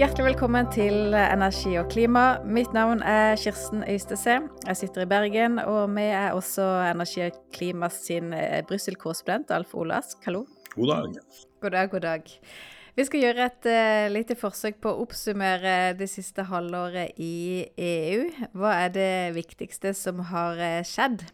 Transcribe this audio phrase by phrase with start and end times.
[0.00, 2.38] Hjertelig velkommen til Energi og klima.
[2.48, 4.38] Mitt navn er Kirsten Øystese.
[4.64, 9.74] Jeg sitter i Bergen, og vi er også Energi og klima sin eh, Brussel-korrespondent, Alf
[9.74, 10.16] Olask.
[10.24, 10.46] Hallo.
[10.72, 11.18] God dag.
[11.60, 12.32] God dag, god dag.
[12.96, 18.24] Vi skal gjøre et uh, lite forsøk på å oppsummere det siste halvåret i EU.
[18.56, 21.26] Hva er det viktigste som har uh, skjedd?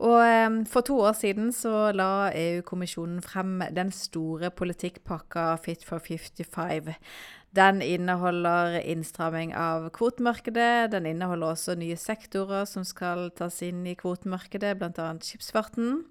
[0.00, 6.94] Og For to år siden så la EU-kommisjonen frem den store politikkpakka Fit for 55.
[7.50, 10.92] Den inneholder innstramming av kvotemarkedet.
[10.92, 15.08] Den inneholder også nye sektorer som skal tas inn i kvotemarkedet, bl.a.
[15.18, 16.04] skipsfarten.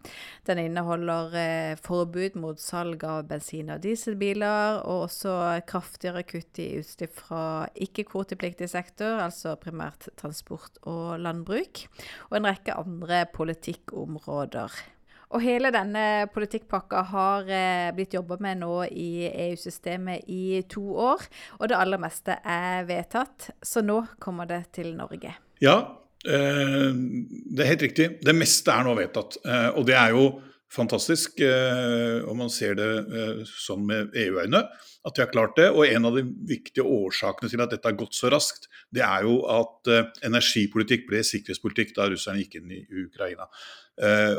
[0.49, 5.37] Den inneholder eh, forbud mot salg av bensin- og dieselbiler, og også
[5.69, 7.41] kraftigere kutt i utslipp fra
[7.87, 11.85] ikke-kvotepliktig sektor, altså primært transport og landbruk,
[12.27, 14.81] og en rekke andre politikkområder.
[15.29, 21.27] Og hele denne politikkpakka har eh, blitt jobba med nå i EU-systemet i to år.
[21.59, 25.35] Og det aller meste er vedtatt, så nå kommer det til Norge.
[25.61, 25.77] Ja,
[26.25, 28.09] eh, det er helt riktig.
[28.25, 29.37] Det meste er nå vedtatt.
[29.45, 30.25] Eh, og det er jo
[30.73, 34.61] fantastisk, eh, og man ser det eh, sånn med EU-øyne,
[35.07, 35.69] at de har klart det.
[35.73, 39.25] Og en av de viktige årsakene til at dette har gått så raskt, det er
[39.25, 43.49] jo at eh, energipolitikk ble sikkerhetspolitikk da russerne gikk inn i Ukraina.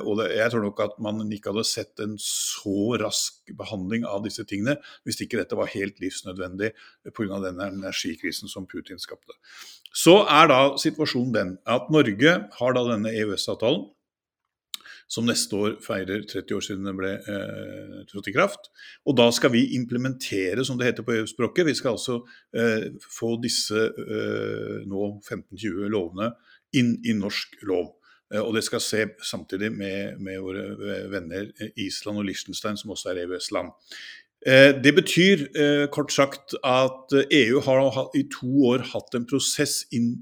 [0.09, 4.41] og jeg tror nok at man ikke hadde sett en så rask behandling av disse
[4.49, 6.71] tingene hvis ikke dette var helt livsnødvendig
[7.13, 7.43] pga.
[7.45, 9.37] den energikrisen som Putin skapte.
[9.93, 13.91] Så er da situasjonen den at Norge har da denne EØS-avtalen
[15.11, 18.71] som neste år feirer 30 år siden den ble eh, trådt i kraft.
[19.05, 22.21] Og da skal vi implementere, som det heter på EU-språket, vi skal altså
[22.55, 26.31] eh, få disse eh, nå 15-20 lovene
[26.79, 27.97] inn i norsk lov.
[28.35, 32.95] Eh, og det skal se samtidig med, med våre eh, venner Island og Liechtenstein, som
[32.95, 33.73] også er EØS-land.
[34.47, 35.47] Eh, det betyr
[35.93, 40.15] kort sagt at EU har i to år hatt en prosess inn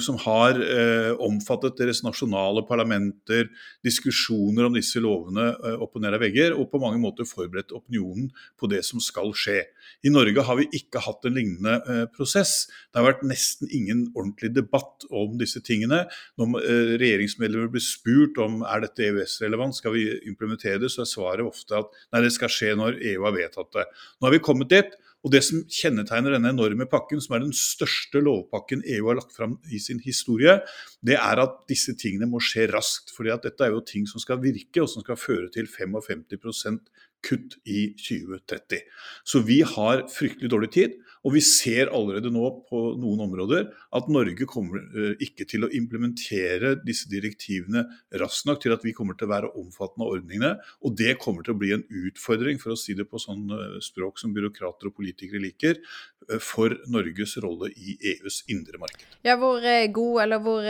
[0.00, 3.48] som har eh, omfattet deres nasjonale parlamenter,
[3.84, 7.74] diskusjoner om disse lovene eh, opp og ned av vegger, og på mange måter forberedt
[7.74, 8.30] opinionen
[8.60, 9.60] på det som skal skje.
[10.06, 12.68] I Norge har vi ikke hatt en lignende prosess.
[12.92, 16.04] Det har vært nesten ingen ordentlig debatt om disse tingene.
[16.40, 16.60] Når
[17.00, 21.80] regjeringsmedlemmer blir spurt om er dette EØS-relevant, skal vi implementere det, så er svaret ofte
[21.80, 23.88] at nei, det skal skje når EU har vedtatt det.
[24.18, 24.94] Nå har vi kommet dit.
[25.24, 29.32] Og Det som kjennetegner denne enorme pakken, som er den største lovpakken EU har lagt
[29.32, 30.58] fram i sin historie,
[31.00, 33.14] det er at disse tingene må skje raskt.
[33.16, 36.84] fordi at dette er jo ting som skal virke, og som skal føre til 55%
[37.24, 38.84] kutt i 2030.
[39.24, 40.98] Så vi har fryktelig dårlig tid.
[41.24, 45.70] Og vi ser allerede nå på noen områder at Norge kommer eh, ikke til å
[45.72, 47.86] implementere disse direktivene
[48.20, 50.50] raskt nok til at vi kommer til å være omfattende av ordningene.
[50.84, 53.78] Og det kommer til å bli en utfordring, for å si det på sånn eh,
[53.84, 55.80] språk som byråkrater og politikere liker,
[56.28, 59.08] eh, for Norges rolle i EUs indre marked.
[59.24, 59.64] Ja, Hvor
[59.94, 60.66] god eller hvor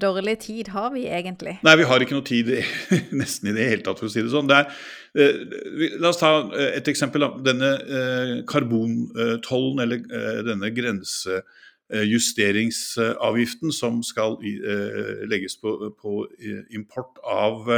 [0.00, 1.58] dårlig tid har vi egentlig?
[1.66, 2.54] Nei, vi har ikke noe tid
[3.20, 4.48] nesten i det hele tatt, for å si det sånn.
[4.48, 4.80] Det er,
[5.14, 6.32] la oss ta
[6.74, 7.22] et eksempel.
[7.46, 7.70] Denne
[8.50, 16.26] karbontollen, eller Eh, denne grensejusteringsavgiften som skal eh, legges på
[16.74, 17.70] import av,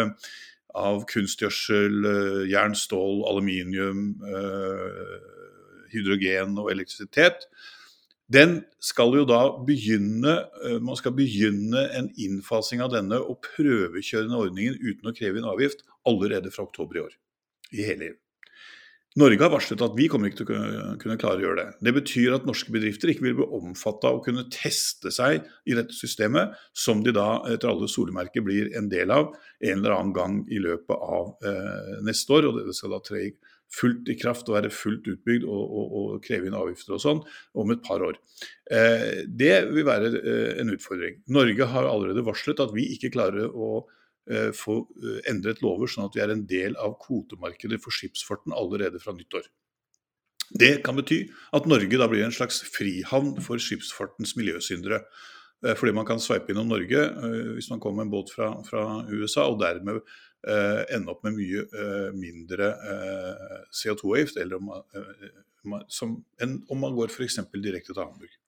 [0.74, 2.06] av kunstgjødsel,
[2.50, 4.22] jern, stål, aluminium,
[5.90, 7.36] hydrogen og elektrisitet.
[8.30, 10.36] Den skal jo da begynne,
[10.80, 15.50] Man skal begynne en innfasing av denne og prøvekjøre denne ordningen uten å kreve en
[15.50, 17.14] avgift allerede fra oktober i år.
[17.74, 18.18] I hele EU.
[19.18, 21.70] Norge har varslet at vi kommer ikke til å kunne klare å gjøre det.
[21.82, 25.96] Det betyr at norske bedrifter ikke vil bli omfatta å kunne teste seg i dette
[25.96, 30.36] systemet, som de da etter alle solemerker blir en del av en eller annen gang
[30.46, 32.46] i løpet av eh, neste år.
[32.52, 33.24] og Det skal da tre
[33.74, 37.22] fullt i kraft og være fullt utbygd og, og, og kreve inn avgifter og sånn
[37.54, 38.18] om et par år.
[38.70, 41.22] Eh, det vil være eh, en utfordring.
[41.30, 43.80] Norge har allerede varslet at vi ikke klarer å
[44.30, 48.54] Eh, få eh, endret lover sånn at vi er en del av kvotemarkedet for skipsfarten
[48.54, 49.48] allerede fra nyttår.
[50.60, 51.24] Det kan bety
[51.56, 55.00] at Norge da blir en slags frihavn for skipsfartens miljøsyndere.
[55.64, 57.06] Eh, fordi man kan sveipe innom Norge
[57.56, 60.04] hvis man kommer med en båt fra, fra USA, og dermed
[60.48, 64.54] eh, ende opp med mye eh, mindre eh, CO2-avgift enn
[66.70, 67.42] om man går f.eks.
[67.60, 68.38] direkte til Hamburg.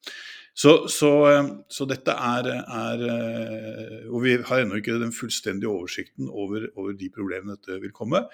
[0.55, 5.71] Så, så, eh, så, dette er, er, eh, Og vi har ennå ikke den fullstendige
[5.71, 8.27] oversikten over, over, de problemene dette vil komme.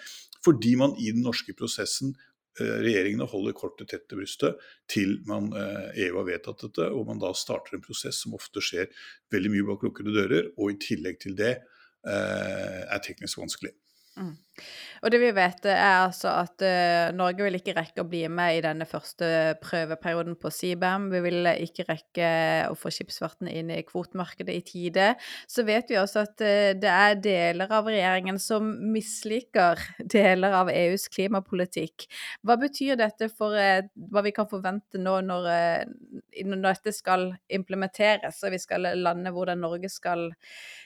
[0.45, 2.17] Fordi man i den norske prosessen
[2.59, 4.59] eh, regjeringene holder kortet tett til brystet
[4.91, 8.91] til man, EU har vedtatt dette, og man da starter en prosess som ofte skjer
[9.31, 11.61] veldig mye bak lukkede dører, og i tillegg til det
[12.13, 13.71] er teknisk vanskelig.
[14.17, 14.37] Mm.
[15.03, 18.59] Og det vi vet, er altså at uh, Norge vil ikke rekke å bli med
[18.59, 19.29] i denne første
[19.63, 21.09] prøveperioden på CBAM.
[21.13, 22.31] Vi vil ikke rekke
[22.71, 25.09] å få skipsfarten inn i kvotemarkedet i tide.
[25.51, 29.83] Så vet vi også at uh, det er deler av regjeringen som misliker
[30.17, 32.09] deler av EUs klimapolitikk.
[32.43, 35.49] Hva betyr dette for uh, hva vi kan forvente nå når,
[36.43, 40.29] når, dette skal implementeres, og vi skal lande hvordan Norge skal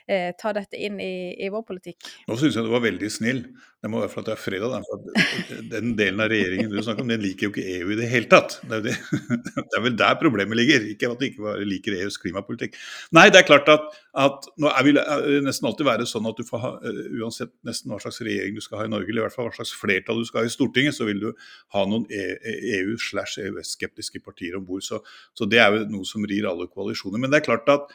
[0.08, 2.08] ta dette inn i, i vår politikk?
[2.28, 3.44] Nå syns jeg du var veldig snill.
[3.82, 4.84] Det må være for at det er fredag.
[4.86, 8.10] For den delen av regjeringen du snakker om, den liker jo ikke EU i det
[8.12, 8.60] hele tatt.
[8.62, 8.92] Det er, det.
[9.58, 12.78] det er vel der problemet ligger, ikke at de ikke bare liker EUs klimapolitikk.
[13.18, 13.88] Nei, det er klart at,
[14.22, 17.90] at nå vil det nesten alltid være sånn at du får ha, eh, uansett nesten
[17.90, 20.22] hva slags regjering du skal ha i Norge, eller i hvert fall hva slags flertall
[20.22, 21.28] du skal ha i Stortinget, så vil du
[21.74, 24.86] ha noen EU- e slash EØS-skeptiske partier om bord.
[24.86, 25.02] Så,
[25.34, 27.18] så, det er jo noe som rir alle koalisjoner.
[27.18, 27.90] Men det er klart at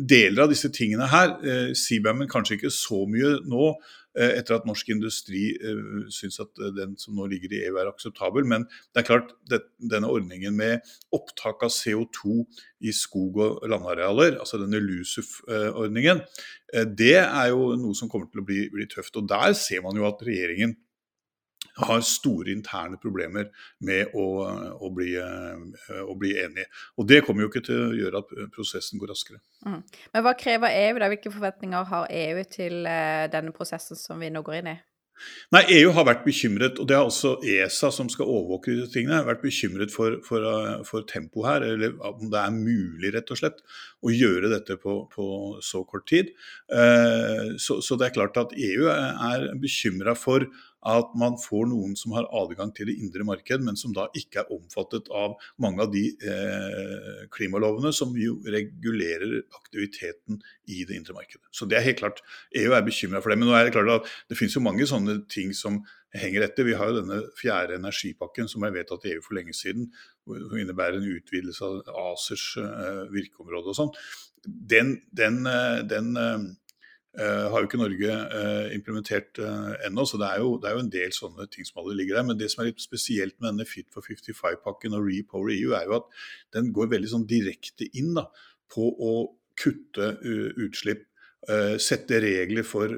[0.00, 4.66] deler av disse tingene her, eh, CBAM-en kanskje ikke så mye nå, Eh, etter at
[4.68, 8.46] norsk industri uh, syns at eh, den som nå ligger i EU er akseptabel.
[8.48, 8.64] Men
[8.94, 10.86] det er klart, denne ordningen med
[11.16, 12.40] opptak av CO2
[12.86, 16.22] i skog- og landarealer, altså denne LUSUF-ordningen,
[16.98, 19.16] det er jo noe som kommer til å bli, bli tøft.
[19.20, 20.74] Og der ser man jo at regjeringen
[21.84, 23.50] har store interne problemer
[23.84, 24.26] med å,
[24.80, 26.66] å, bli, eh, å, bli, enige.
[26.96, 29.42] Og det kommer jo ikke til å gjøre at prosessen går raskere.
[29.66, 29.80] Mm.
[30.14, 30.98] Men hva krever EU?
[31.02, 31.12] da?
[31.12, 34.78] Hvilke forventninger har EU til eh, denne prosessen som vi nå går inn i?
[35.48, 39.22] Nei, EU har vært bekymret, og det har også ESA, som skal overvåke disse tingene,
[39.24, 43.40] vært bekymret for, for, eh, for tempoet her, eller om det er mulig rett og
[43.40, 43.62] slett
[44.04, 45.26] å gjøre dette på, på
[45.64, 46.34] så kort tid.
[46.68, 50.44] Så, så, det er klart at EU er bekymra for
[50.86, 54.42] at man får noen som har adgang til det indre marked, men som da ikke
[54.42, 60.40] er omfattet av mange av de eh, klimalovene som jo regulerer aktiviteten
[60.70, 61.46] i det indre markedet.
[61.50, 62.22] Så det er helt klart,
[62.54, 63.40] EU er bekymra for det.
[63.40, 65.80] Men nå er det klart at det finnes jo mange sånne ting som
[66.16, 66.68] henger etter.
[66.68, 69.88] Vi har jo denne fjerde energipakken som er vedtatt i EU for lenge siden,
[70.26, 73.92] som innebærer en utvidelse av ACERs eh, virkeområde og sånn.
[74.46, 76.46] Den, den, eh, den eh,
[77.16, 80.74] Uh, har jo ikke Norge uh, implementert uh, ennå, så det er, jo, det er,
[80.76, 82.26] jo, en del sånne ting som allerede ligger der.
[82.28, 85.88] Men det som er litt spesielt med denne Fit for 55-pakken og Repower EU, er
[85.88, 86.10] jo at
[86.52, 88.26] den går veldig sånn direkte inn da,
[88.72, 89.14] på å
[89.56, 90.10] kutte
[90.60, 91.06] utslipp.
[91.78, 92.90] Sette regler for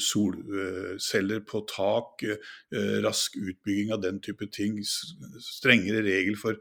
[0.00, 2.24] solceller på tak,
[3.04, 4.78] rask utbygging av den type ting.
[4.80, 6.56] Strengere regler for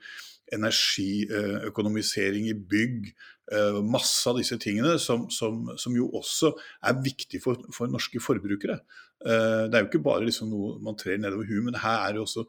[0.54, 3.12] energiøkonomisering i bygg.
[3.50, 6.52] Eh, masse av disse tingene som, som, som jo også
[6.86, 8.78] er viktig for, for, norske forbrukere.
[9.26, 12.14] Eh, det er jo ikke bare liksom noe man trer nedover huet, men her er
[12.16, 12.46] det også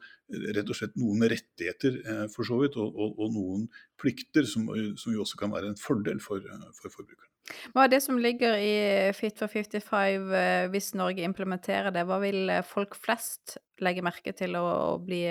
[0.58, 3.66] rett og slett noen rettigheter eh, for så vidt, og, og, og noen
[4.00, 4.68] plikter som,
[5.00, 6.44] som, jo også kan være en fordel for,
[6.76, 7.29] for forbrukerne.
[7.74, 8.74] Hva er det som ligger i
[9.16, 10.28] Fit for 55
[10.72, 12.04] hvis Norge implementerer det?
[12.06, 15.24] Hva vil folk flest legge merke til å, bli,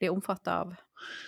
[0.00, 0.74] bli omfatta av?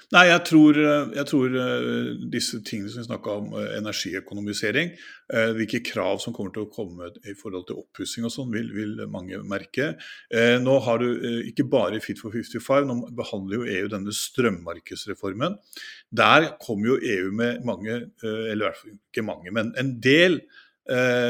[0.08, 0.78] Nei, jeg tror,
[1.12, 4.94] jeg tror, eh, disse tingene som vi snakka om, eh, energiøkonomisering,
[5.34, 8.72] eh, hvilke krav som kommer til å komme i forhold til oppussing og sånn, vil,
[8.72, 9.98] vil, mange merke.
[10.32, 15.58] Nå har du ikke bare Fit for 55, nå behandler jo EU denne strømmarkedsreformen.
[16.14, 20.40] Der kommer jo EU med mange, eller i hvert fall ikke mange, men en del
[20.40, 20.67] Eh,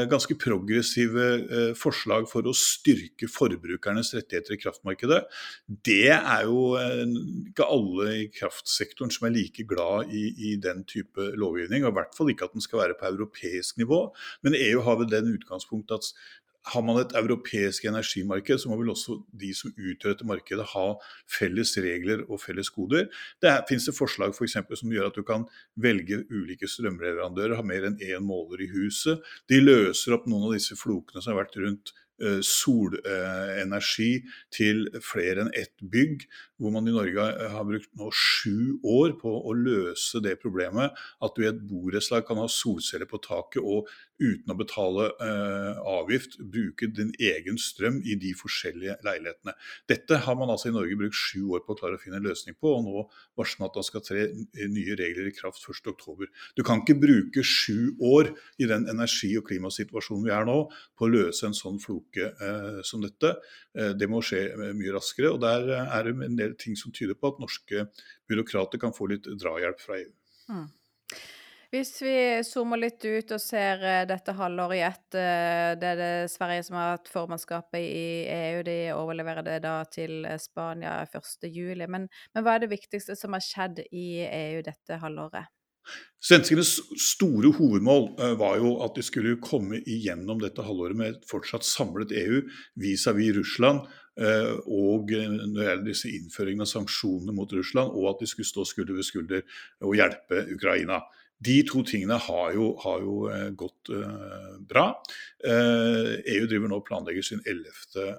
[0.09, 5.19] ganske progressive eh, forslag for å styrke forbrukernes rettigheter i kraftmarkedet.
[5.67, 7.03] Det er jo eh,
[7.51, 11.83] ikke alle i kraftsektoren som er like glad i, i, den type lovgivning.
[11.83, 14.05] og I hvert fall ikke at den skal være på europeisk nivå.
[14.47, 16.11] Men EU har vel den utgangspunktet at
[16.67, 20.85] har man et europeisk energimarked, så må vel også de som utgjør dette markedet ha
[21.29, 23.07] felles regler og felles koder.
[23.41, 25.47] Det finnes det forslag for eksempel, som gjør at du kan
[25.79, 29.23] velge ulike strømleverandører, ha mer enn én måler i huset.
[29.49, 34.09] De løser opp noen av disse flokene som har vært rundt Eh, solenergi
[34.51, 36.25] til flere enn ett bygg,
[36.59, 40.91] hvor man i Norge har brukt nå sju år på å løse det problemet
[41.23, 43.87] at du i et borettslag kan ha solceller på taket og
[44.19, 49.55] uten å betale eh, avgift bruke din egen strøm i de forskjellige leilighetene.
[49.89, 52.27] Dette har man altså i Norge brukt sju år på å klare å finne en
[52.27, 53.05] løsning på, og nå
[53.39, 54.25] varsler man at det skal tre
[54.75, 56.27] nye regler i kraft 1.10.
[56.59, 60.59] Du kan ikke bruke sju år i den energi- og klimasituasjonen vi er nå,
[60.99, 63.35] på å løse en sånn floke eh, som dette.
[63.77, 65.33] Eh, det må skje eh, mye raskere.
[65.35, 67.87] og Der er det en del ting som tyder på at norske
[68.29, 70.11] byråkrater kan få litt drahjelp fra EU.
[70.49, 70.67] Mm.
[71.69, 72.13] Hvis vi
[72.47, 76.95] zoomer litt ut og ser dette halvåret i ett, det er det Sverige som har
[76.95, 78.63] hatt formannskapet i EU.
[78.65, 81.85] De overleverer det da til Spania 1.7.
[81.85, 85.53] Men, men hva er det viktigste som har skjedd i EU dette halvåret?
[86.25, 88.09] Svenskenes store hovedmål
[88.41, 92.41] var jo at de skulle komme igjennom dette halvåret med et fortsatt samlet EU
[92.81, 93.85] vis-à-vis -vis Russland.
[94.65, 98.65] Og når det gjelder disse innføringene av sanksjonene mot Russland, og at de skulle stå
[98.65, 99.41] skulder ved skulder
[99.81, 100.99] og hjelpe Ukraina.
[101.39, 104.89] De to tingene har jo, har jo eh, gått uh, bra.
[105.39, 108.11] Uh, EU driver nå og planlegger sin ellevte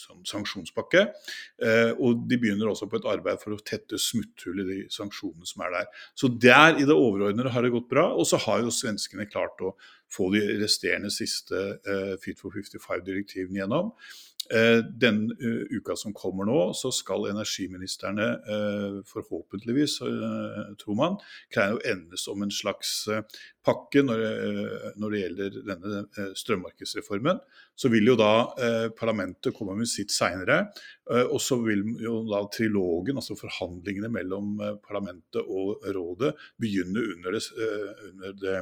[0.00, 1.00] sånn sanksjonspakke.
[1.98, 5.64] og de begynner også på et arbeid for å tette smutthull i de sanksjonene som
[5.66, 5.88] er der.
[6.14, 8.06] Så der i det overordnede har det gått bra.
[8.14, 9.74] Og så har jo svenskene klart å
[10.08, 11.58] få de resterende siste
[12.22, 13.90] Fit for 55-direktivene gjennom.
[14.50, 20.00] Eh, den uh, uka som kommer nå, så skal energiministrene uh, forhåpentligvis,
[20.80, 21.18] tror man,
[21.54, 23.04] greie å endes om en slags
[23.66, 24.22] pakke når,
[24.98, 27.38] når, det gjelder denne strømmarkedsreformen.
[27.78, 28.50] Så vil jo da
[28.98, 30.64] parlamentet komme med sitt seinere.
[31.10, 37.42] Og så vil jo da trilogen, altså forhandlingene mellom parlamentet og rådet, begynne under det,
[38.10, 38.56] under det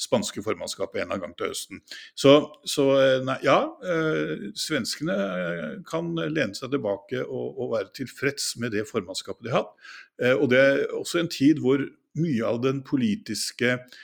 [0.00, 1.82] spanske formannskapet en gang til høsten.
[2.16, 2.86] Så, så
[3.26, 3.58] nei, ja,
[4.56, 5.18] svenskene
[5.88, 9.74] kan lene seg tilbake og, og, være tilfreds med det formannskapet de har hatt.
[10.22, 11.82] Eh, og det er også en tid hvor
[12.20, 13.98] mye av den politiske eh,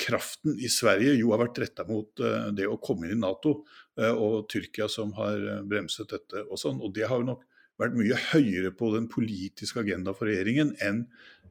[0.00, 3.62] kraften i Sverige jo har vært retta mot eh, det å komme inn i Nato,
[3.94, 6.80] og Tyrkia som har bremset dette og sånn.
[6.82, 7.44] Og det har jo nok
[7.78, 11.04] vært mye høyere på den politiske agenda for regjeringen enn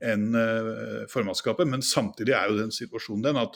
[0.03, 0.35] enn
[1.07, 1.69] formannskapet.
[1.71, 3.55] Men samtidig er jo den situasjonen den at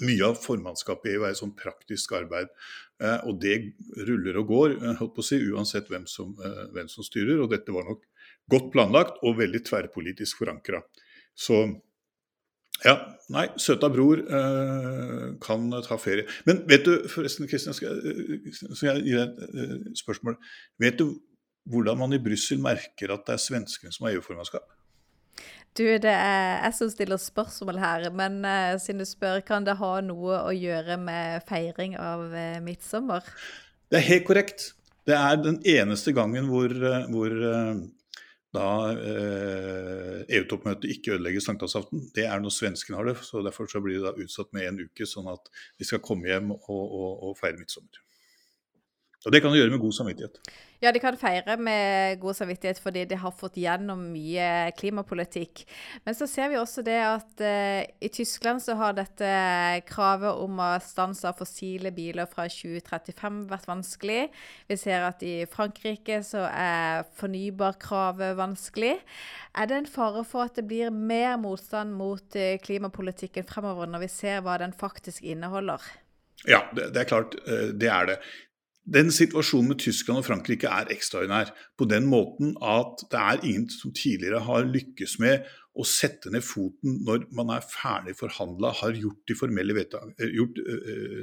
[0.00, 2.48] mye av formannskapet i EU er sånn praktisk arbeid.
[3.02, 3.58] Eh, og det
[4.08, 7.42] ruller og går, eh, holdt på å si, uansett hvem som, eh, hvem som styrer.
[7.42, 8.02] Og dette var nok
[8.50, 10.82] godt planlagt og veldig tverrpolitisk forankra.
[11.34, 11.80] Så
[12.84, 12.94] ja,
[13.32, 16.26] nei, søta bror eh, kan ta ferie.
[16.48, 18.00] Men vet du, forresten, Kristian, skal,
[18.58, 19.42] skal jeg gi deg
[19.88, 20.38] et spørsmål.
[20.82, 21.12] Vet du
[21.70, 24.66] hvordan man i Brussel merker at det er svenskene som har EU-formannskap?
[25.78, 29.78] Du, det er jeg som stiller spørsmål her, men uh, siden du spør, kan det
[29.78, 33.24] ha noe å gjøre med feiring av uh, midtsommer?
[33.88, 34.66] Det er helt korrekt.
[35.08, 37.32] Det er den eneste gangen hvor, uh, hvor
[38.52, 38.68] da
[40.28, 42.06] EU-toppmøtet ikke ødelegger sankthansaften.
[42.16, 43.16] Det er når svenskene har det.
[43.24, 45.48] så Derfor så blir det da utsatt med en uke, sånn at
[45.80, 48.02] vi skal komme hjem og, og, og feire midtsommer.
[49.24, 50.40] Og det kan du gjøre med god samvittighet.
[50.82, 55.62] Ja, de kan feire med god samvittighet fordi de har fått gjennom mye klimapolitikk.
[56.02, 59.30] Men så ser vi også det at uh, i Tyskland så har dette
[59.86, 64.20] kravet om å stanse fossile biler fra 2035 vært vanskelig.
[64.66, 68.96] Vi ser at i Frankrike så er fornybarkravet vanskelig.
[69.54, 74.08] Er det en fare for at det blir mer motstand mot uh, klimapolitikken fremover, når
[74.08, 75.92] vi ser hva den faktisk inneholder?
[76.48, 77.36] Ja, det, det, er klart.
[77.46, 78.18] Eh, det er det.
[78.82, 81.52] Den situasjonen med Tyskland og Frankrike er ekstraordinær.
[81.78, 85.46] På den måten at det er ingen som tidligere har lykkes med
[85.78, 89.36] å sette ned foten når man er ferdig forhandla, har gjort de,
[89.72, 90.58] vedtak, eh, gjort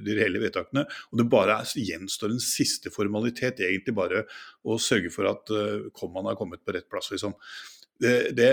[0.05, 4.23] de reelle vedtakene, og det bare gjenstår en siste formalitet, egentlig bare
[4.63, 5.53] å sørge for at
[5.93, 7.11] kommaen har kommet på rett plass.
[7.11, 7.35] liksom.
[7.99, 8.49] Det, det,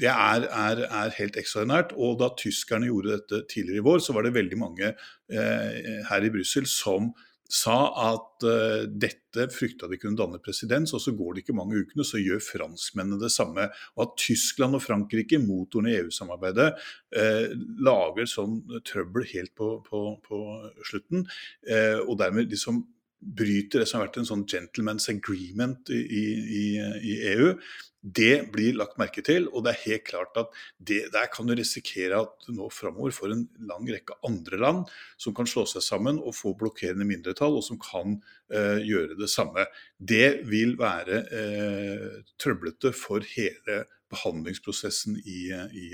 [0.00, 1.92] det er, er, er, helt ekstraordinært.
[2.00, 6.24] Og da tyskerne gjorde dette tidligere i vår, så var det veldig mange eh, her
[6.24, 7.10] i Brussel som
[7.50, 7.76] sa
[8.12, 12.06] at uh, dette frykta de kunne danne presedens, og så går det ikke mange ukene,
[12.06, 13.66] så gjør franskmennene det samme.
[13.96, 16.70] Og at Tyskland og Frankrike, motoren i EU-samarbeidet,
[17.18, 20.40] uh, lager sånn trøbbel helt på, på, på
[20.86, 21.26] slutten,
[21.70, 22.84] uh, og dermed liksom
[23.20, 26.64] bryter det som har vært en sånn gentleman's agreement i, i,
[27.04, 27.54] i EU,
[28.00, 31.52] det blir lagt merke til, og det er helt klart at det, der kan du
[31.56, 35.84] risikere at du nå framover får en lang rekke andre land som kan slå seg
[35.84, 38.16] sammen og få blokkerende mindretall, og som kan
[38.48, 39.66] eh, gjøre det samme.
[39.98, 45.88] Det vil være eh, trøblete for hele behandlingsprosessen i, i,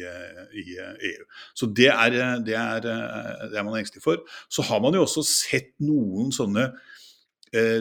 [0.63, 1.27] i, EU.
[1.59, 2.15] Så det er,
[2.47, 4.23] det, er, det er man engstelig for.
[4.49, 6.95] Så har man jo også sett noen sånne Eh,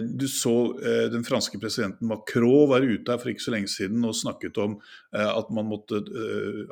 [0.01, 4.05] du så eh, den franske presidenten Macron være ute her for ikke så lenge siden
[4.07, 4.77] og snakket om
[5.15, 6.01] eh, at man måtte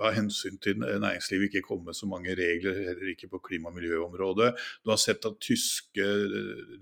[0.04, 3.78] av hensyn til næringslivet ikke komme med så mange regler, heller ikke på klima- og
[3.78, 4.54] miljøområdet.
[4.84, 6.08] Du har sett at tyske,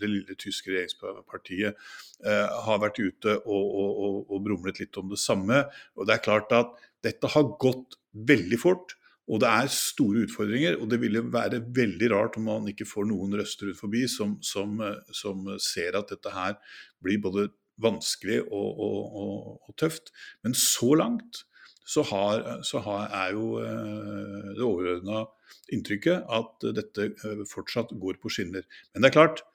[0.02, 5.64] det lille tyske regjeringspartiet har vært ute og, og, og brumlet litt om det samme.
[5.98, 6.76] Og det er klart at
[7.06, 8.96] dette har gått veldig fort.
[9.32, 13.08] Og det er store utfordringer, og det ville være veldig rart om man ikke får
[13.08, 14.82] noen røster ut forbi som, som,
[15.16, 16.58] som ser at dette her
[17.04, 17.48] blir både
[17.82, 20.12] vanskelig og, og, og, og tøft.
[20.44, 21.46] Men så langt
[21.88, 25.24] så, har, så har, er jo eh, det overordna
[25.74, 28.68] inntrykket at dette eh, fortsatt går på skinner.
[28.92, 29.46] Men det er klart,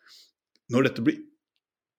[0.73, 1.21] når dette blir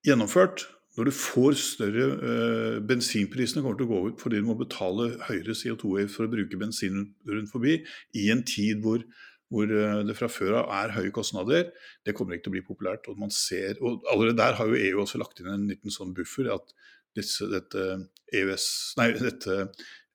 [0.06, 4.58] gjennomført, når du får større øh, Bensinprisene kommer til å gå ut fordi du må
[4.58, 7.78] betale høyere CO2-avgift for å bruke bensin rundt forbi
[8.18, 9.06] i en tid hvor,
[9.54, 11.70] hvor øh, det fra før av er høye kostnader.
[12.02, 13.10] Det kommer ikke til å bli populært.
[13.12, 16.50] og ser, og Allerede der har jo EU også lagt inn en liten sånn buffer.
[16.56, 16.74] at
[17.18, 17.86] disse, dette,
[18.34, 18.68] EØS,
[19.00, 19.64] nei, dette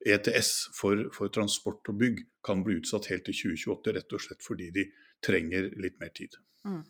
[0.03, 4.43] ETS for, for, transport og bygg kan bli utsatt helt til 2028, rett og slett
[4.45, 4.87] fordi de
[5.23, 6.35] trenger litt mer tid.
[6.67, 6.81] Mm.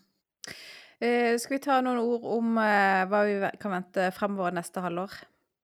[1.03, 5.17] Eh, skal vi ta noen ord om eh, hva vi kan vente fremover neste halvår?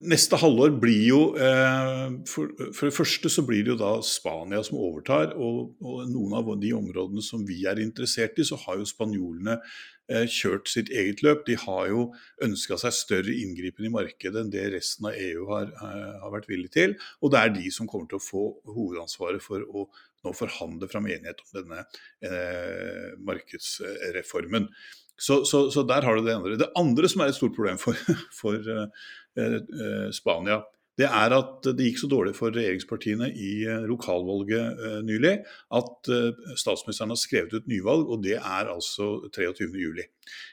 [0.10, 4.62] Neste halvår blir jo eh, for, for, det første så blir det jo da Spania
[4.63, 5.34] som overtar.
[5.36, 9.58] Og, og, noen av de områdene som vi er interessert i, så har jo spanjolene
[9.60, 11.43] eh, kjørt sitt eget løp.
[11.48, 12.05] De har jo
[12.48, 16.48] ønska seg større inngripen i markedet enn det resten av EU har, eh, har, vært
[16.51, 16.96] villig til.
[17.19, 19.89] Og det er de som kommer til å få hovedansvaret for å
[20.24, 21.84] nå forhandle fram enighet om denne
[22.24, 24.72] eh, markedsreformen.
[25.20, 26.58] Så, så, så, der har du det andre.
[26.60, 27.98] Det andre som er et stort problem for,
[28.42, 30.62] for uh, Spania,
[31.00, 33.52] det er at det gikk så dårlig for regjeringspartiene i
[33.88, 35.38] lokalvalget uh, nylig
[35.80, 40.02] at uh, statsministeren har skrevet ut nyvalg, og det er altså 23.07.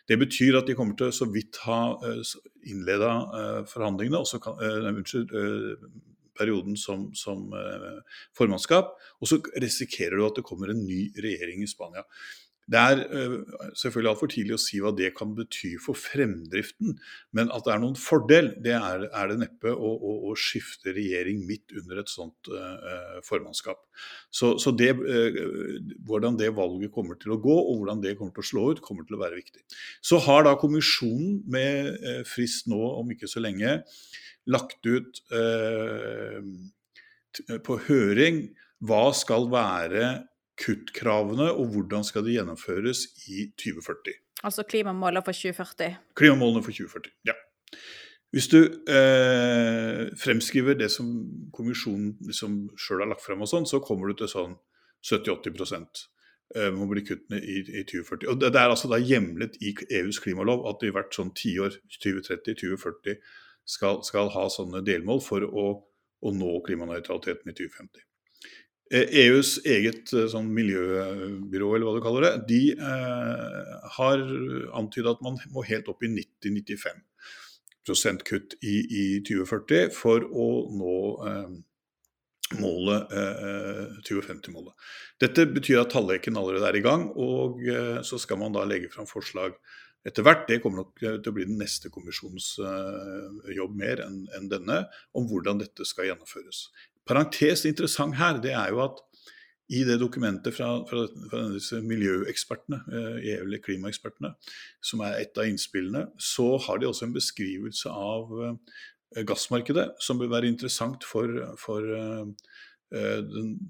[0.07, 3.11] Det betyr at de kommer til så vidt ha uh, innleda
[3.73, 5.35] forhandlingene, også kan, unnskyld,
[6.37, 7.47] perioden som, som
[8.37, 8.91] formannskap,
[9.23, 12.03] og så risikerer du at det kommer en ny regjering i Spania.
[12.67, 13.35] Det er uh,
[13.79, 16.97] selvfølgelig altfor tidlig å si hva det kan bety for fremdriften,
[17.37, 20.95] men at det er noen fordel, det er, er det neppe å, å, å, skifte
[20.97, 23.85] regjering midt under et sånt uh, formannskap.
[24.35, 25.41] Så, så det, uh,
[26.11, 28.85] hvordan det valget kommer til å gå, og hvordan det kommer til å slå ut,
[28.85, 29.63] kommer til å være viktig.
[30.03, 33.79] Så har da kommisjonen med frist nå om ikke så lenge
[34.51, 35.23] lagt ut
[37.67, 38.47] på høring
[38.87, 40.09] hva skal være
[40.61, 44.17] kuttkravene, og hvordan skal de gjennomføres i 2040.
[44.45, 45.97] Altså klimamålene for 2040?
[46.17, 47.37] Klimamålene for 2040, ja.
[48.35, 48.59] Hvis du
[48.91, 51.09] eh, fremskriver det som
[51.55, 54.57] kommisjonen liksom sjøl har lagt frem, og sånn, så kommer du til sånn
[55.07, 55.87] 70-80
[56.57, 58.29] eh, må bli kuttene i, i 2040.
[58.33, 61.33] Og det, det, er altså da hjemlet i EUs klimalov at det i hvert sånn
[61.39, 63.21] tiår, 2030-2040,
[63.67, 65.67] skal, skal, ha sånne delmål for å,
[66.23, 68.05] å nå klimanøytraliteten i 2050.
[68.91, 74.23] EUs eh, e eget eh, sånn miljøbyrå, eller hva du kaller det, de eh, har
[74.79, 77.03] antydet at man må helt opp i 90-95
[78.27, 80.95] kutt i, i, 2040 for å nå
[81.31, 81.57] eh,
[82.63, 84.75] målet, eh, 2050-målet.
[85.23, 88.91] Dette betyr at talleken allerede er i gang, og eh, så skal man da legge
[88.91, 89.55] fram forslag
[90.07, 90.47] etter hvert.
[90.47, 92.53] Det kommer nok til å bli den neste kommisjonens
[93.51, 94.85] jobb mer enn en denne,
[95.19, 96.69] om hvordan dette skal gjennomføres
[97.07, 99.03] parentes interessant her, det er jo at
[99.69, 104.35] i det dokumentet fra, fra, fra disse miljøekspertene, eh, eller klimaekspertene,
[104.85, 110.21] som er et av innspillene, så har de også en beskrivelse av eh, gassmarkedet som
[110.21, 112.55] bør være interessant for, for, eh,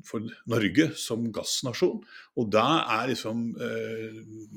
[0.07, 2.03] for Norge som gassnasjon.
[2.37, 2.65] Og da
[2.99, 3.47] er liksom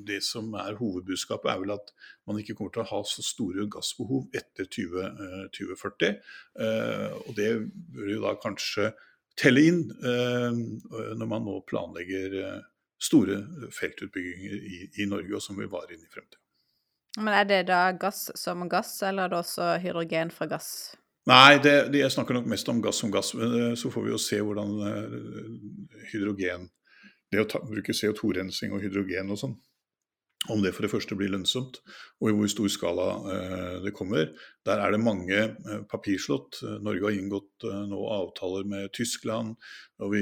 [0.07, 1.93] det som er hovedbudskapet, er vel at
[2.27, 6.19] man ikke kommer til å ha så store gassbehov etter 20, 2040.
[7.23, 7.51] Og det
[7.95, 8.89] bør jo da kanskje
[9.39, 10.59] telle inn eh,
[11.17, 12.61] når man nå planlegger eh,
[12.99, 13.39] store
[13.75, 16.43] feltutbygginger i, i Norge, og som vil vare inn i fremtiden.
[17.19, 20.71] Men Er det da gass som gass, eller er det også hydrogen fra gass?
[21.29, 23.33] Nei, det, det, jeg snakker nok mest om gass som gass.
[23.37, 24.75] Men eh, så får vi jo se hvordan
[26.11, 26.69] hydrogen
[27.29, 29.57] Det å ta, bruke CO2-rensing og hydrogen og sånn
[30.47, 31.81] om det for det første blir lønnsomt,
[32.23, 34.29] og i hvor stor skala eh, det kommer.
[34.63, 36.61] Der er det mange eh, papirslått.
[36.79, 39.57] Norge har inngått eh, nå avtaler med Tyskland,
[39.99, 40.21] og vi,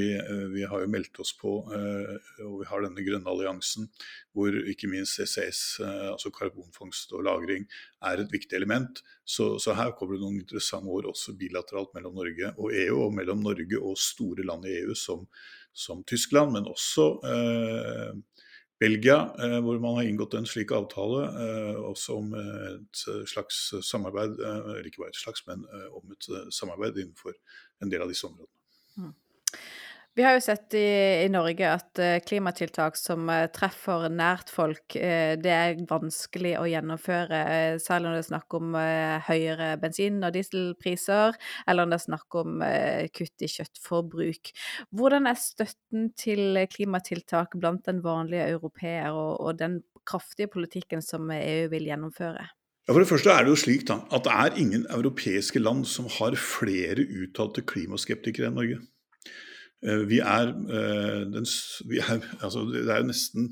[0.56, 3.86] vi, har jo meldt oss på og vi har denne grønne alliansen,
[4.34, 7.68] hvor ikke minst CCS, altså karbonfangst og -lagring,
[8.02, 9.04] er et viktig element.
[9.22, 13.14] Så, så, her kommer det noen interessante år også bilateralt mellom Norge og EU, og
[13.14, 15.28] mellom Norge og store land i EU som,
[15.78, 18.18] som Tyskland, men også eh,
[18.80, 24.38] Belgia, eh, hvor man har inngått en slik avtale, eh, også om et slags samarbeid,
[24.38, 25.66] eh, eller ikke bare et slags, men
[25.98, 27.34] om et samarbeid innenfor
[27.82, 28.54] en del av disse områdene.
[28.98, 29.16] Mm.
[30.18, 30.88] Vi har jo sett i,
[31.22, 36.64] i Norge at uh, klimatiltak som uh, treffer nært folk, uh, det er vanskelig å
[36.66, 37.42] gjennomføre,
[37.84, 38.78] særlig når det er snakk om
[39.28, 41.38] høyere bensin- og dieselpriser,
[41.70, 42.66] eller når det er snakk om
[43.20, 44.52] kutt i kjøttforbruk.
[44.98, 51.30] Hvordan er støtten til klimatiltak blant den vanlige europeer, og, og den kraftige politikken som
[51.30, 52.50] EU vil gjennomføre?
[52.88, 55.86] Ja, for det første er det jo slik da, at det er ingen europeiske land
[55.86, 58.86] som har flere uttalte klimaskeptikere enn Norge.
[59.86, 61.48] Eh, vi er, eh, den,
[61.90, 63.52] vi er altså, Det er jo nesten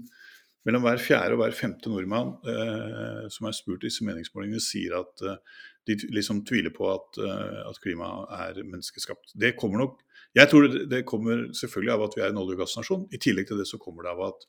[0.65, 4.97] mellom hver fjerde og hver femte nordmann eh, som er spurt i disse meningsmålingene, sier
[5.03, 5.37] at eh,
[5.85, 9.35] de liksom tviler på at, eh, at klimaet er menneskeskapt.
[9.37, 10.01] Det kommer nok
[10.35, 13.05] Jeg tror det kommer selvfølgelig av at vi er en olje- og gassnasjon.
[13.13, 14.41] I tillegg til det så kommer det av at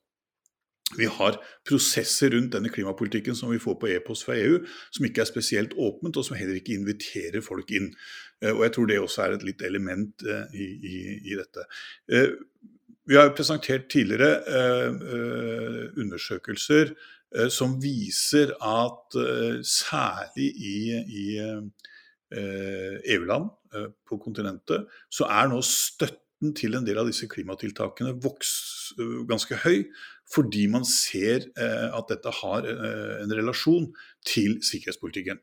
[0.94, 1.34] vi har
[1.66, 4.60] prosesser rundt denne klimapolitikken som vi får på e-post fra EU,
[4.94, 7.90] som ikke er spesielt åpent, og som heller ikke inviterer folk inn.
[8.42, 11.00] Eh, og Jeg tror det også er et litt element eh, i, i,
[11.32, 11.66] i dette.
[12.12, 12.30] Eh,
[13.06, 14.40] vi har presentert tidligere
[15.94, 16.88] undersøkelser
[17.54, 19.14] som viser at
[19.62, 21.26] særlig i, i
[23.14, 23.46] EU-land
[24.10, 25.62] på kontinentet, så er nå
[26.36, 29.86] støtten til en del av disse klimatiltakene vokser ganske høy
[30.26, 33.92] fordi man ser eh, at dette har eh, en relasjon
[34.26, 35.38] til sikkerhetspolitikken.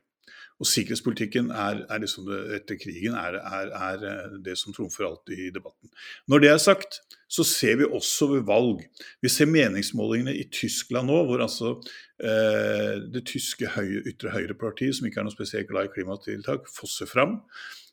[0.60, 5.32] Og sikkerhetspolitikken er, er liksom det, etter krigen er, er, er, det som trumfer alt
[5.32, 5.90] i debatten.
[6.28, 7.00] Når det er sagt,
[7.32, 8.84] så ser vi også ved valg.
[9.24, 11.78] Vi ser meningsmålingene i Tyskland nå, hvor altså
[12.20, 17.10] eh, det tyske høye, ytre høyrepartiet, som ikke er noe spesielt glad i klimatiltak, fosser
[17.10, 17.40] fram.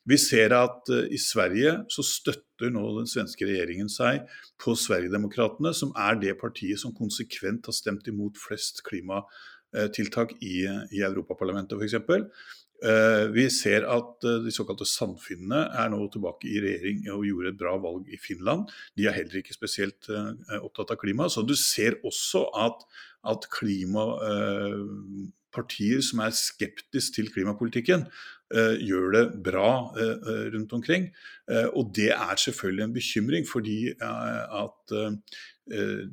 [0.08, 4.24] Vi ser at uh, i Sverige så støtter nå den svenske regjeringen seg
[4.60, 11.04] på Sverigedemokraterna, som er det partiet som konsekvent har stemt imot flest klimatiltak i, i
[11.06, 12.00] Europaparlamentet f.eks.
[12.80, 17.60] Uh, vi ser at de såkalte sandfinnene er nå tilbake i regjering og gjorde et
[17.60, 18.72] bra valg i Finland.
[18.96, 20.08] De er heller ikke spesielt
[20.62, 21.28] opptatt av klima.
[21.28, 22.86] Så du ser også at,
[23.28, 28.00] at klimapartier som er skeptiske til klimapolitikken,
[28.54, 31.04] uh, gjør det bra uh, rundt omkring.
[31.74, 34.92] Og det er selvfølgelig en bekymring, fordi at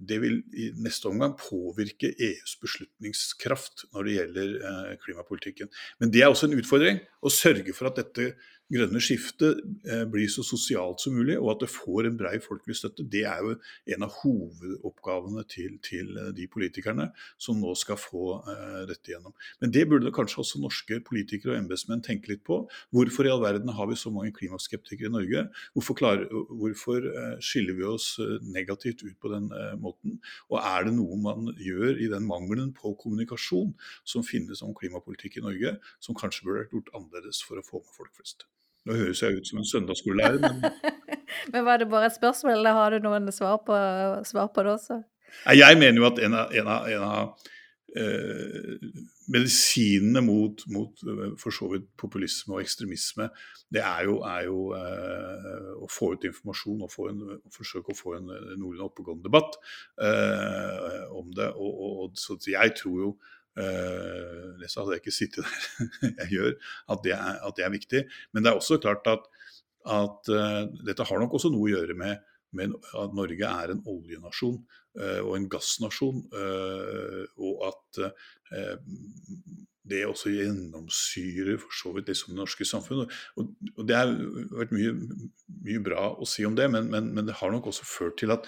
[0.10, 5.68] det vil i neste omgang påvirke EUs beslutningskraft når det gjelder klimapolitikken.
[6.00, 8.34] Men det er også en utfordring å sørge for at dette
[8.74, 12.76] grønne skiftet eh, blir så sosialt som mulig, og at det får en brei folkelig
[12.80, 13.54] støtte, det er jo
[13.96, 17.10] en av hovedoppgavene til, til eh, de politikerne
[17.42, 19.34] som nå skal få uh, dette gjennom.
[19.62, 22.60] Men det burde kanskje også norske politikere og embetsmenn tenke litt på.
[22.96, 25.46] Hvorfor i all verden har vi så mange klimaskeptikere i Norge?
[25.76, 27.08] Hvorfor, klarer, hvorfor
[27.44, 28.10] skiller vi oss
[28.44, 30.20] negativt ut på den uh, måten?
[30.52, 33.74] Og er det noe man gjør i den mangelen på kommunikasjon
[34.08, 37.84] som finnes om klimapolitikk i Norge, som kanskje burde vært gjort annerledes for å få
[37.84, 38.48] med folk flest?
[38.88, 40.64] Nå høres jeg ut som en søndagsskolelærer, men
[41.52, 43.76] Men var det bare et spørsmål, eller har du noen svar på,
[44.28, 45.02] svar på det også?
[45.54, 47.48] Jeg mener jo at en av, en av, en av
[48.00, 48.88] eh,
[49.34, 53.30] medisinene mot, mot, eh, for så vidt populisme og ekstremisme,
[53.74, 58.00] det er jo, er jo eh, å få ut informasjon og, en, og, forsøke å
[58.00, 59.60] få en noenlunde oppegående debatt
[60.04, 61.52] eh, om det.
[61.56, 63.12] Og, og, så jeg tror jo
[63.58, 66.56] Uh, ellers hadde jeg ikke sittet der jeg gjør,
[66.94, 68.02] at det, er, at det, er, viktig.
[68.34, 69.26] Men det er også klart at,
[69.90, 72.22] at uh, dette har nok også noe å gjøre med,
[72.58, 74.60] med at Norge er en oljenasjon
[75.02, 76.22] uh, og en gassnasjon.
[77.38, 78.04] og at
[79.88, 83.14] det også gjennomsyrer for så vidt liksom det norske samfunnet.
[83.40, 84.12] Og, og, Det har
[84.60, 84.94] vært mye,
[85.64, 88.36] mye, bra å si om det, men, men, men, det har nok også ført til
[88.36, 88.48] at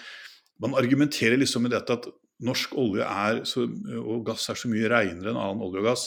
[0.60, 2.10] man argumenterer liksom med dette at
[2.44, 3.64] norsk olje er så,
[4.00, 6.04] og gass er så mye renere enn annen olje og gass.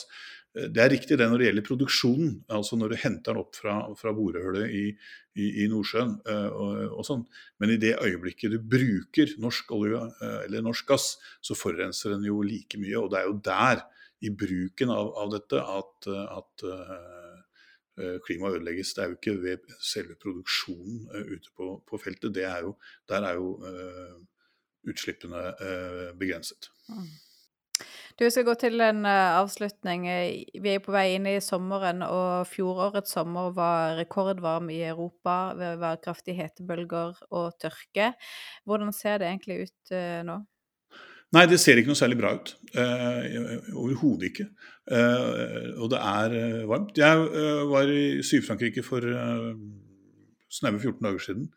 [0.54, 3.78] Det er riktig det når det gjelder produksjonen, altså når du henter den opp fra,
[3.98, 4.84] fra borehullet i,
[5.34, 7.24] i, i, Nordsjøen uh, og, og, sånn.
[7.62, 11.08] Men i det øyeblikket du bruker norsk olje uh, eller norsk gass,
[11.42, 13.00] så forurenser den jo like mye.
[13.02, 13.82] Og det er jo der,
[14.24, 16.64] i bruken av, av dette, at, at
[18.24, 18.94] klimaet ødelegges.
[18.96, 22.40] Det er jo ikke ved selve produksjonen ute på, på, feltet.
[22.40, 22.72] Er jo,
[23.12, 23.50] der er jo
[24.90, 26.70] utslippene eh, begrenset.
[26.90, 27.08] Mm.
[28.20, 30.06] Du skal gå til en uh, avslutning.
[30.62, 35.56] Vi er på vei inn i sommeren, og fjorårets sommer var rekordvarm i Europa.
[35.58, 38.12] Det var kraftige hetebølger og tørke.
[38.70, 40.38] Hvordan ser det egentlig ut uh, nå?
[41.34, 42.54] Nei, det ser ikke noe særlig bra ut.
[42.78, 44.46] Uh, Overhodet ikke.
[44.86, 46.38] Uh, og det er
[46.70, 46.94] varmt.
[47.02, 49.02] Jeg var i Syd-Frankrike for
[50.54, 51.50] snaue 14 dager siden.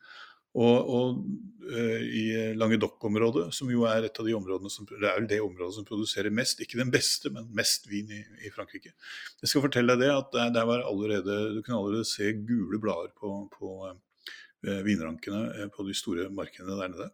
[0.56, 5.28] Og, og uh, i Languedoc-området, som jo er et av de områdene som, det er
[5.28, 8.94] det området som produserer mest, ikke den beste, men mest vin i, i Frankrike.
[9.42, 12.80] Jeg skal fortelle deg det at der, der var allerede, du kunne allerede se gule
[12.82, 17.10] blader på, på eh, vinrankene uh, på de store markedene der nede.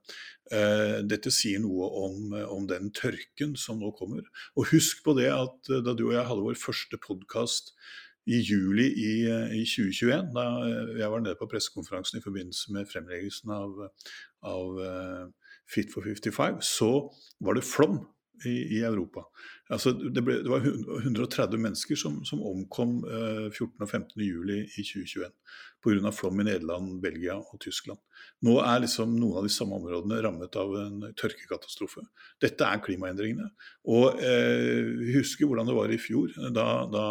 [1.08, 4.26] Dette sier noe om, om, den tørken som nå kommer.
[4.58, 7.72] Og husk på det at da du og jeg hadde vår første podkast
[8.30, 9.12] i juli i,
[9.58, 10.44] i, 2021, da
[11.00, 13.80] jeg var nede på pressekonferansen i forbindelse med fremleggelsen av,
[14.48, 15.26] av uh,
[15.72, 16.90] Fit for 55, så
[17.40, 18.00] var det flom
[18.46, 19.24] i, i Europa.
[19.72, 23.76] Altså, det, ble, det, var 130 mennesker som, som omkom eh, 14.
[23.78, 24.24] og 15.
[24.24, 25.31] juli i 2021
[25.83, 26.12] pga.
[26.14, 28.00] flom i Nederland, Belgia og Tyskland.
[28.46, 32.05] Nå er liksom noen av de samme områdene rammet av en tørkekatastrofe.
[32.42, 33.48] Dette er klimaendringene.
[33.90, 37.07] Og eh, vi husker hvordan det var i fjor, da, da,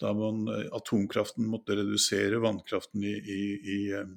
[0.00, 0.42] da man,
[0.76, 3.40] atomkraften måtte redusere vannkraften i, i,
[3.76, 4.10] i eh,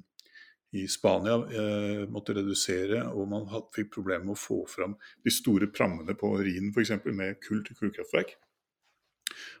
[0.74, 5.68] i Spania eh, måtte redusere, og man fikk problemer med å få fram de store
[5.70, 6.96] prammene på Rhinen f.eks.
[7.14, 8.34] med kull til kullkraftverk.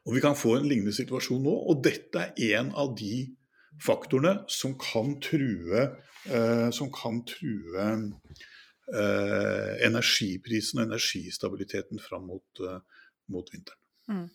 [0.06, 3.28] Og Vi kan få en lignende situasjon nå, og dette er en av de
[3.82, 5.86] faktorene som kan true,
[6.26, 7.86] eh, som kan true
[8.94, 12.80] eh, energiprisen og energistabiliteten fram mot, eh,
[13.32, 13.80] mot vinteren.
[14.10, 14.28] Mm.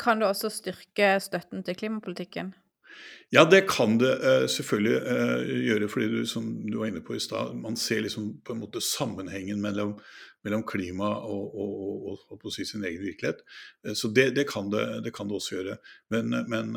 [0.00, 2.54] Kan det også styrke støtten til klimapolitikken?
[3.34, 7.16] Ja, det kan det uh, selvfølgelig uh, gjøre, fordi du, som du var inne på
[7.16, 9.96] i stad, man ser liksom på en måte sammenhengen mellom,
[10.46, 13.42] mellom klima og, og, og, og, på å si sin egen virkelighet.
[13.86, 15.78] Uh, så det, det, kan det, det, kan det, også gjøre.
[16.14, 16.76] Men, men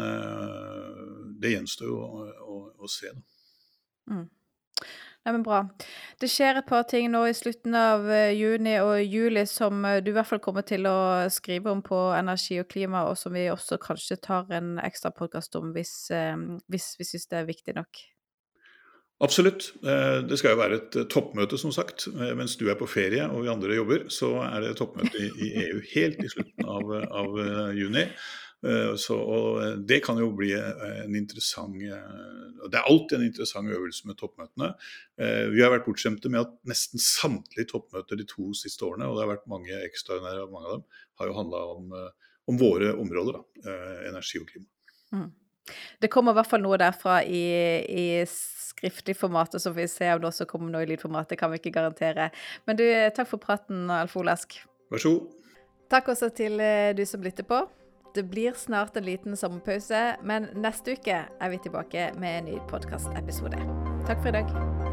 [1.38, 3.14] det gjenstår jo å, å, å se.
[3.14, 3.24] Da.
[4.16, 4.26] Mm.
[5.28, 5.58] Nei, men bra.
[6.22, 9.98] Det skjer et par ting nå i slutten av uh, juni og juli som uh,
[10.00, 13.36] du i hvert fall kommer til å skrive om på energi og klima, og som
[13.36, 16.40] vi også kanskje tar en ekstra podkast om hvis, uh,
[16.72, 18.06] hvis vi syns det er viktig nok.
[19.20, 19.72] Absolutt.
[19.82, 22.04] Det skal jo være et toppmøte, som sagt.
[22.38, 25.80] Mens du er på ferie og vi andre jobber, så er det toppmøte i EU
[25.96, 27.40] helt i slutten av, av
[27.74, 28.04] juni.
[28.66, 33.28] Eh, så, og eh, det kan jo bli eh, en interessant Det er alltid en
[33.28, 34.72] interessant øvelse med toppmøtene.
[35.54, 39.24] Vi har vært bortskjemte med at nesten samtlige toppmøter de to siste årene, og det
[39.24, 40.84] har vært mange ekstraordinære, mange av dem,
[41.22, 41.96] har jo handla om,
[42.50, 43.40] om, våre områder.
[43.40, 43.78] Da,
[44.10, 44.68] energi og klima.
[45.16, 45.32] Mm.
[46.04, 47.46] Det kommer i hvert fall noe derfra i,
[47.88, 51.30] i skriftlig format, og så får vi se om det også kommer noe i lydformat.
[51.32, 52.30] Det kan vi ikke garantere.
[52.70, 54.60] Men du, takk for praten, Alf Olask.
[54.94, 55.66] Vær så god.
[55.94, 56.62] Takk også til
[56.98, 57.64] du som lytter på.
[58.18, 62.58] Det blir snart en liten sommerpause, men neste uke er vi tilbake med en ny
[62.72, 63.62] podkastepisode.
[64.10, 64.87] Takk for i dag.